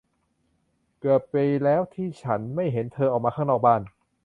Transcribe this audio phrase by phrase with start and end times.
[0.99, 3.81] เกือบปีแล้วที่ฉันไม่เห็นเธอออกมาข้างนอกบ้าน!